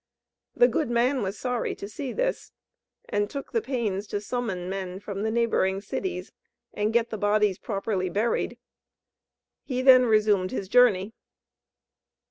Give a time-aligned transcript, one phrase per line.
[0.55, 2.53] The good man was sorry to see this,
[3.07, 6.31] and took the pains to summon men from the neighbouring cities,
[6.73, 8.57] and get the bodies properly buried.
[9.61, 11.13] He then resumed his journey.